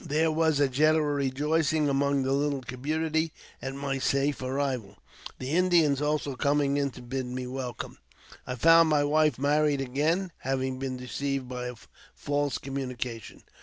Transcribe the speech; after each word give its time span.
There 0.03 0.31
was 0.31 0.59
a 0.59 0.67
general 0.67 1.13
rejoicing 1.13 1.87
among 1.87 2.23
the 2.23 2.33
little 2.33 2.61
community 2.63 3.31
at 3.61 3.75
my 3.75 3.99
safe 3.99 4.41
arrival, 4.41 4.97
the 5.37 5.51
Indians 5.51 6.01
also 6.01 6.35
coming 6.35 6.75
in 6.75 6.89
to 6.93 7.03
bid 7.03 7.27
me 7.27 7.45
welcome. 7.45 7.99
I 8.47 8.55
found 8.55 8.89
my 8.89 9.03
wife 9.03 9.37
married 9.37 9.79
again, 9.79 10.31
having 10.39 10.79
been 10.79 10.97
deceived 10.97 11.47
by 11.47 11.67
a 11.67 11.75
false 12.15 12.57
communication. 12.57 13.43